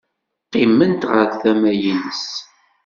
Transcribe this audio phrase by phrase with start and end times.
[0.45, 2.25] Qqiment ɣer tama-nnes.